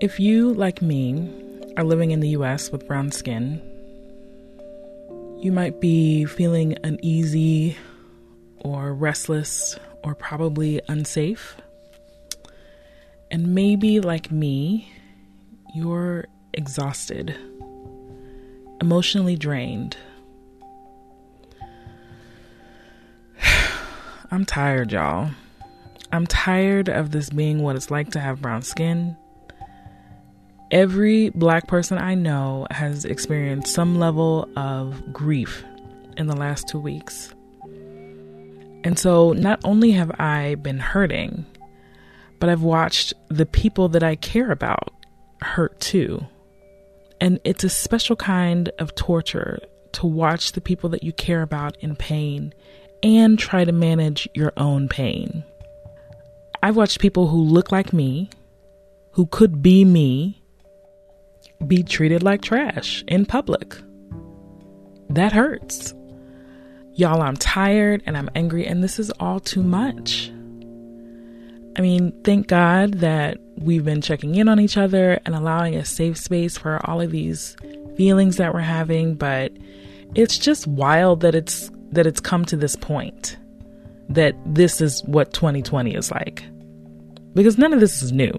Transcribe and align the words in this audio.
If 0.00 0.18
you, 0.18 0.54
like 0.54 0.80
me, 0.80 1.30
are 1.76 1.84
living 1.84 2.10
in 2.10 2.20
the 2.20 2.30
US 2.30 2.72
with 2.72 2.86
brown 2.86 3.12
skin, 3.12 3.60
you 5.38 5.52
might 5.52 5.78
be 5.78 6.24
feeling 6.24 6.74
uneasy 6.82 7.76
or 8.60 8.94
restless 8.94 9.78
or 10.02 10.14
probably 10.14 10.80
unsafe. 10.88 11.54
And 13.30 13.54
maybe, 13.54 14.00
like 14.00 14.30
me, 14.30 14.90
you're 15.74 16.24
exhausted, 16.54 17.36
emotionally 18.80 19.36
drained. 19.36 19.98
I'm 24.30 24.46
tired, 24.46 24.92
y'all. 24.92 25.32
I'm 26.10 26.26
tired 26.26 26.88
of 26.88 27.10
this 27.10 27.28
being 27.28 27.62
what 27.62 27.76
it's 27.76 27.90
like 27.90 28.12
to 28.12 28.20
have 28.20 28.40
brown 28.40 28.62
skin. 28.62 29.18
Every 30.70 31.30
black 31.30 31.66
person 31.66 31.98
I 31.98 32.14
know 32.14 32.66
has 32.70 33.04
experienced 33.04 33.74
some 33.74 33.98
level 33.98 34.48
of 34.56 35.12
grief 35.12 35.64
in 36.16 36.28
the 36.28 36.36
last 36.36 36.68
two 36.68 36.78
weeks. 36.78 37.34
And 38.84 38.98
so 38.98 39.32
not 39.32 39.60
only 39.64 39.90
have 39.92 40.12
I 40.20 40.54
been 40.54 40.78
hurting, 40.78 41.44
but 42.38 42.48
I've 42.48 42.62
watched 42.62 43.14
the 43.28 43.46
people 43.46 43.88
that 43.90 44.02
I 44.04 44.14
care 44.14 44.52
about 44.52 44.92
hurt 45.42 45.78
too. 45.80 46.24
And 47.20 47.40
it's 47.44 47.64
a 47.64 47.68
special 47.68 48.16
kind 48.16 48.70
of 48.78 48.94
torture 48.94 49.58
to 49.92 50.06
watch 50.06 50.52
the 50.52 50.60
people 50.60 50.88
that 50.90 51.02
you 51.02 51.12
care 51.12 51.42
about 51.42 51.76
in 51.80 51.96
pain 51.96 52.54
and 53.02 53.38
try 53.38 53.64
to 53.64 53.72
manage 53.72 54.28
your 54.34 54.52
own 54.56 54.88
pain. 54.88 55.42
I've 56.62 56.76
watched 56.76 57.00
people 57.00 57.28
who 57.28 57.42
look 57.42 57.72
like 57.72 57.92
me, 57.92 58.30
who 59.12 59.26
could 59.26 59.62
be 59.62 59.84
me, 59.84 60.39
be 61.66 61.82
treated 61.82 62.22
like 62.22 62.42
trash 62.42 63.04
in 63.08 63.26
public. 63.26 63.76
That 65.08 65.32
hurts. 65.32 65.94
Y'all, 66.94 67.22
I'm 67.22 67.36
tired 67.36 68.02
and 68.06 68.16
I'm 68.16 68.30
angry, 68.34 68.66
and 68.66 68.82
this 68.82 68.98
is 68.98 69.10
all 69.20 69.40
too 69.40 69.62
much. 69.62 70.30
I 71.76 71.82
mean, 71.82 72.12
thank 72.24 72.48
God 72.48 72.94
that 72.94 73.38
we've 73.56 73.84
been 73.84 74.02
checking 74.02 74.34
in 74.34 74.48
on 74.48 74.60
each 74.60 74.76
other 74.76 75.20
and 75.24 75.34
allowing 75.34 75.76
a 75.76 75.84
safe 75.84 76.18
space 76.18 76.58
for 76.58 76.80
all 76.88 77.00
of 77.00 77.10
these 77.10 77.56
feelings 77.96 78.36
that 78.36 78.52
we're 78.52 78.60
having, 78.60 79.14
but 79.14 79.52
it's 80.14 80.38
just 80.38 80.66
wild 80.66 81.20
that 81.20 81.34
it's 81.34 81.70
that 81.92 82.06
it's 82.06 82.20
come 82.20 82.44
to 82.44 82.56
this 82.56 82.76
point 82.76 83.36
that 84.08 84.34
this 84.44 84.80
is 84.80 85.02
what 85.04 85.32
2020 85.32 85.94
is 85.94 86.10
like. 86.10 86.44
Because 87.34 87.58
none 87.58 87.72
of 87.72 87.80
this 87.80 88.02
is 88.02 88.12
new. 88.12 88.32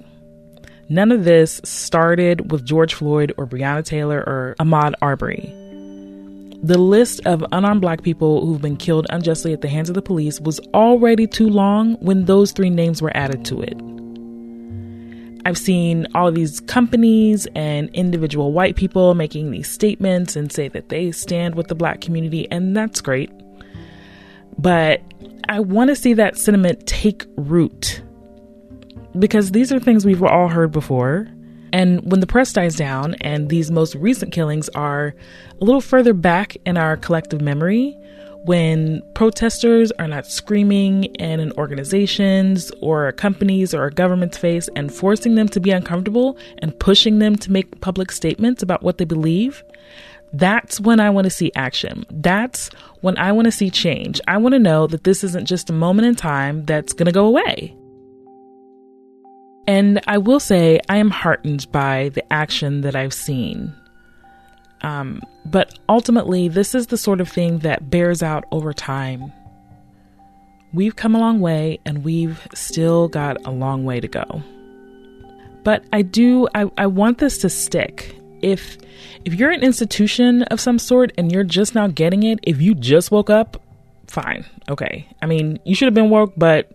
None 0.91 1.13
of 1.13 1.23
this 1.23 1.61
started 1.63 2.51
with 2.51 2.65
George 2.65 2.95
Floyd 2.95 3.33
or 3.37 3.47
Breonna 3.47 3.81
Taylor 3.81 4.19
or 4.27 4.57
Ahmaud 4.59 4.93
Arbery. 5.01 5.49
The 6.61 6.77
list 6.77 7.21
of 7.25 7.45
unarmed 7.53 7.79
black 7.79 8.03
people 8.03 8.45
who've 8.45 8.61
been 8.61 8.75
killed 8.75 9.07
unjustly 9.09 9.53
at 9.53 9.61
the 9.61 9.69
hands 9.69 9.87
of 9.87 9.95
the 9.95 10.01
police 10.01 10.41
was 10.41 10.59
already 10.73 11.27
too 11.27 11.47
long 11.47 11.93
when 12.01 12.25
those 12.25 12.51
three 12.51 12.69
names 12.69 13.01
were 13.01 13.15
added 13.15 13.45
to 13.45 13.61
it. 13.61 13.81
I've 15.45 15.57
seen 15.57 16.07
all 16.13 16.27
of 16.27 16.35
these 16.35 16.59
companies 16.59 17.47
and 17.55 17.89
individual 17.91 18.51
white 18.51 18.75
people 18.75 19.15
making 19.15 19.51
these 19.51 19.71
statements 19.71 20.35
and 20.35 20.51
say 20.51 20.67
that 20.67 20.89
they 20.89 21.13
stand 21.13 21.55
with 21.55 21.69
the 21.69 21.75
black 21.75 22.01
community, 22.01 22.51
and 22.51 22.75
that's 22.75 22.99
great. 22.99 23.31
But 24.57 25.01
I 25.47 25.61
want 25.61 25.87
to 25.89 25.95
see 25.95 26.15
that 26.15 26.37
sentiment 26.37 26.85
take 26.85 27.25
root 27.37 28.01
because 29.19 29.51
these 29.51 29.71
are 29.71 29.79
things 29.79 30.05
we've 30.05 30.23
all 30.23 30.47
heard 30.47 30.71
before. 30.71 31.27
And 31.73 32.01
when 32.09 32.19
the 32.19 32.27
press 32.27 32.51
dies 32.51 32.75
down 32.75 33.15
and 33.21 33.49
these 33.49 33.71
most 33.71 33.95
recent 33.95 34.33
killings 34.33 34.67
are 34.69 35.15
a 35.59 35.63
little 35.63 35.81
further 35.81 36.13
back 36.13 36.57
in 36.65 36.77
our 36.77 36.97
collective 36.97 37.41
memory, 37.41 37.97
when 38.43 39.03
protesters 39.13 39.91
are 39.93 40.07
not 40.07 40.25
screaming 40.25 41.05
in 41.15 41.39
an 41.39 41.51
organization's 41.53 42.71
or 42.81 43.07
a 43.07 43.13
company's 43.13 43.73
or 43.73 43.85
a 43.85 43.91
government's 43.91 44.37
face 44.37 44.67
and 44.75 44.93
forcing 44.93 45.35
them 45.35 45.47
to 45.47 45.59
be 45.59 45.71
uncomfortable 45.71 46.37
and 46.57 46.77
pushing 46.79 47.19
them 47.19 47.35
to 47.35 47.51
make 47.51 47.81
public 47.81 48.11
statements 48.11 48.63
about 48.63 48.81
what 48.81 48.97
they 48.97 49.05
believe, 49.05 49.63
that's 50.33 50.79
when 50.79 50.99
I 50.99 51.09
want 51.09 51.25
to 51.25 51.29
see 51.29 51.51
action. 51.55 52.05
That's 52.09 52.69
when 53.01 53.17
I 53.17 53.31
want 53.31 53.45
to 53.45 53.51
see 53.51 53.69
change. 53.69 54.19
I 54.27 54.37
want 54.37 54.53
to 54.53 54.59
know 54.59 54.87
that 54.87 55.03
this 55.03 55.23
isn't 55.23 55.45
just 55.45 55.69
a 55.69 55.73
moment 55.73 56.07
in 56.07 56.15
time 56.15 56.65
that's 56.65 56.93
going 56.93 57.07
to 57.07 57.11
go 57.11 57.25
away. 57.25 57.75
And 59.71 60.01
I 60.05 60.17
will 60.17 60.41
say, 60.41 60.81
I 60.89 60.97
am 60.97 61.09
heartened 61.09 61.71
by 61.71 62.09
the 62.09 62.33
action 62.33 62.81
that 62.81 62.93
I've 62.93 63.13
seen. 63.13 63.73
Um, 64.81 65.21
but 65.45 65.79
ultimately, 65.87 66.49
this 66.49 66.75
is 66.75 66.87
the 66.87 66.97
sort 66.97 67.21
of 67.21 67.29
thing 67.29 67.59
that 67.59 67.89
bears 67.89 68.21
out 68.21 68.43
over 68.51 68.73
time. 68.73 69.31
We've 70.73 70.97
come 70.97 71.15
a 71.15 71.19
long 71.19 71.39
way, 71.39 71.79
and 71.85 72.03
we've 72.03 72.45
still 72.53 73.07
got 73.07 73.37
a 73.45 73.51
long 73.51 73.85
way 73.85 74.01
to 74.01 74.09
go. 74.09 74.43
But 75.63 75.85
I 75.93 76.01
do, 76.01 76.49
I, 76.53 76.69
I 76.77 76.87
want 76.87 77.19
this 77.19 77.37
to 77.37 77.49
stick. 77.49 78.13
If 78.41 78.77
if 79.23 79.35
you're 79.35 79.51
an 79.51 79.63
institution 79.63 80.43
of 80.43 80.59
some 80.59 80.79
sort 80.79 81.13
and 81.17 81.31
you're 81.31 81.45
just 81.45 81.75
now 81.75 81.87
getting 81.87 82.23
it, 82.23 82.39
if 82.43 82.61
you 82.61 82.75
just 82.75 83.09
woke 83.09 83.29
up, 83.29 83.55
fine, 84.07 84.43
okay. 84.67 85.07
I 85.21 85.27
mean, 85.27 85.59
you 85.63 85.75
should 85.75 85.85
have 85.85 85.93
been 85.93 86.09
woke, 86.09 86.33
but 86.35 86.69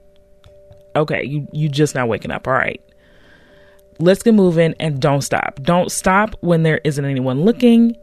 okay, 0.97 1.25
you 1.27 1.47
you 1.53 1.69
just 1.69 1.95
now 1.95 2.07
waking 2.07 2.31
up. 2.31 2.49
All 2.49 2.55
right. 2.55 2.81
Let's 3.99 4.23
get 4.23 4.35
moving 4.35 4.75
and 4.81 5.01
don't 5.01 5.23
stop. 5.23 5.61
Don't 5.63 5.91
stop 5.91 6.35
when 6.41 6.63
there 6.63 6.81
isn't 6.85 7.05
anyone 7.05 7.43
looking. 7.43 7.97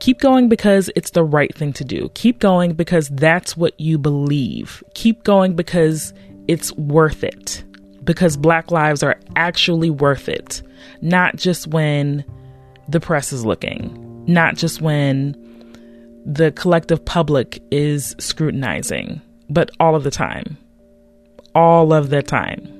Keep 0.00 0.20
going 0.20 0.48
because 0.48 0.90
it's 0.96 1.10
the 1.10 1.22
right 1.22 1.54
thing 1.54 1.72
to 1.74 1.84
do. 1.84 2.10
Keep 2.14 2.38
going 2.38 2.72
because 2.72 3.08
that's 3.10 3.56
what 3.56 3.78
you 3.78 3.98
believe. 3.98 4.82
Keep 4.94 5.24
going 5.24 5.54
because 5.54 6.12
it's 6.48 6.72
worth 6.76 7.22
it. 7.22 7.62
Because 8.02 8.36
black 8.36 8.70
lives 8.70 9.02
are 9.02 9.20
actually 9.36 9.90
worth 9.90 10.28
it. 10.28 10.62
Not 11.02 11.36
just 11.36 11.66
when 11.66 12.24
the 12.88 13.00
press 13.00 13.32
is 13.32 13.44
looking, 13.44 14.24
not 14.26 14.56
just 14.56 14.80
when 14.80 15.36
the 16.24 16.50
collective 16.52 17.04
public 17.04 17.62
is 17.70 18.16
scrutinizing, 18.18 19.20
but 19.48 19.70
all 19.78 19.94
of 19.94 20.02
the 20.02 20.10
time 20.10 20.56
all 21.54 21.92
of 21.92 22.10
the 22.10 22.22
time. 22.22 22.76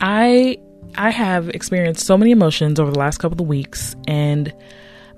I 0.00 0.58
I 0.94 1.10
have 1.10 1.48
experienced 1.48 2.04
so 2.04 2.18
many 2.18 2.30
emotions 2.30 2.78
over 2.78 2.90
the 2.90 2.98
last 2.98 3.18
couple 3.18 3.40
of 3.40 3.48
weeks 3.48 3.96
and 4.06 4.52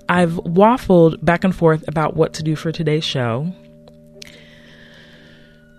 I've 0.07 0.33
waffled 0.33 1.23
back 1.23 1.43
and 1.43 1.55
forth 1.55 1.83
about 1.87 2.15
what 2.15 2.33
to 2.35 2.43
do 2.43 2.55
for 2.55 2.71
today's 2.71 3.03
show. 3.03 3.51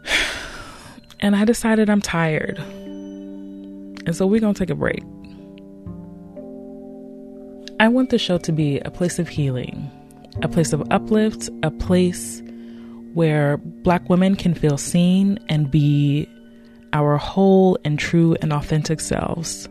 And 1.18 1.34
I 1.34 1.46
decided 1.46 1.88
I'm 1.88 2.02
tired. 2.02 2.58
And 2.58 4.14
so 4.14 4.26
we're 4.26 4.38
going 4.38 4.52
to 4.52 4.58
take 4.58 4.68
a 4.68 4.74
break. 4.74 5.02
I 7.80 7.88
want 7.88 8.10
the 8.10 8.18
show 8.18 8.36
to 8.36 8.52
be 8.52 8.80
a 8.80 8.90
place 8.90 9.18
of 9.18 9.26
healing, 9.26 9.90
a 10.42 10.48
place 10.48 10.74
of 10.74 10.86
uplift, 10.90 11.48
a 11.62 11.70
place 11.70 12.42
where 13.14 13.56
Black 13.56 14.08
women 14.10 14.36
can 14.36 14.52
feel 14.52 14.76
seen 14.76 15.38
and 15.48 15.70
be 15.70 16.28
our 16.92 17.16
whole 17.16 17.78
and 17.82 17.98
true 17.98 18.36
and 18.42 18.52
authentic 18.52 19.00
selves. 19.00 19.68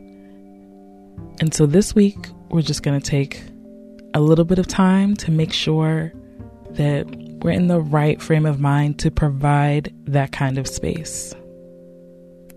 And 1.39 1.53
so 1.53 1.65
this 1.65 1.93
week, 1.93 2.17
we're 2.49 2.61
just 2.61 2.83
going 2.83 2.99
to 2.99 3.05
take 3.05 3.41
a 4.13 4.21
little 4.21 4.45
bit 4.45 4.59
of 4.59 4.67
time 4.67 5.15
to 5.17 5.31
make 5.31 5.51
sure 5.51 6.13
that 6.71 7.05
we're 7.41 7.51
in 7.51 7.67
the 7.67 7.81
right 7.81 8.21
frame 8.21 8.45
of 8.45 8.59
mind 8.59 8.99
to 8.99 9.11
provide 9.11 9.93
that 10.05 10.31
kind 10.31 10.57
of 10.57 10.67
space. 10.67 11.35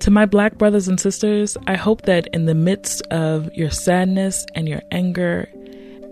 To 0.00 0.10
my 0.10 0.26
black 0.26 0.56
brothers 0.58 0.86
and 0.86 1.00
sisters, 1.00 1.56
I 1.66 1.75
hope 1.75 2.02
that 2.02 2.28
in 2.28 2.46
the 2.46 2.54
midst 2.54 3.02
of 3.08 3.52
your 3.54 3.70
sadness 3.70 4.46
and 4.54 4.69
your 4.69 4.81
anger 4.92 5.50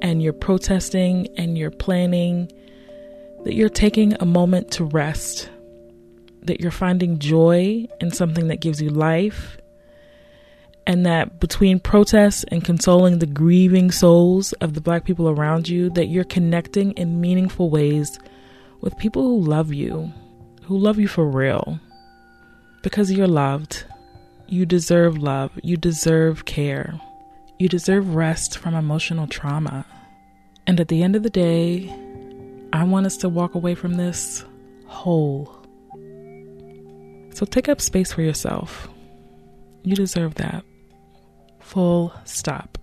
and 0.02 0.20
your 0.20 0.32
protesting 0.32 1.28
and 1.36 1.56
your 1.56 1.70
planning 1.70 2.50
that 3.44 3.54
you're 3.54 3.68
taking 3.68 4.14
a 4.14 4.26
moment 4.26 4.72
to 4.72 4.84
rest, 4.84 5.48
that 6.42 6.60
you're 6.60 6.72
finding 6.72 7.20
joy 7.20 7.86
in 8.00 8.10
something 8.10 8.48
that 8.48 8.60
gives 8.60 8.82
you 8.82 8.90
life, 8.90 9.56
and 10.86 11.04
that 11.04 11.40
between 11.40 11.80
protests 11.80 12.44
and 12.44 12.64
consoling 12.64 13.18
the 13.18 13.26
grieving 13.26 13.90
souls 13.90 14.52
of 14.54 14.74
the 14.74 14.80
black 14.80 15.04
people 15.04 15.28
around 15.28 15.68
you, 15.68 15.90
that 15.90 16.06
you're 16.06 16.24
connecting 16.24 16.92
in 16.92 17.20
meaningful 17.20 17.70
ways 17.70 18.18
with 18.80 18.96
people 18.96 19.22
who 19.22 19.40
love 19.40 19.72
you, 19.72 20.12
who 20.62 20.78
love 20.78 20.98
you 20.98 21.08
for 21.08 21.28
real. 21.28 21.80
Because 22.82 23.10
you're 23.10 23.26
loved. 23.26 23.84
You 24.46 24.64
deserve 24.64 25.18
love. 25.18 25.50
You 25.62 25.76
deserve 25.76 26.44
care. 26.44 27.00
You 27.58 27.68
deserve 27.68 28.14
rest 28.14 28.58
from 28.58 28.74
emotional 28.74 29.26
trauma. 29.26 29.84
And 30.68 30.78
at 30.78 30.86
the 30.86 31.02
end 31.02 31.16
of 31.16 31.24
the 31.24 31.30
day, 31.30 31.92
I 32.72 32.84
want 32.84 33.06
us 33.06 33.16
to 33.18 33.28
walk 33.28 33.56
away 33.56 33.74
from 33.74 33.94
this 33.94 34.44
whole. 34.86 35.52
So 37.34 37.44
take 37.44 37.68
up 37.68 37.80
space 37.80 38.12
for 38.12 38.22
yourself. 38.22 38.88
You 39.82 39.96
deserve 39.96 40.36
that. 40.36 40.64
Full 41.66 42.12
stop. 42.24 42.78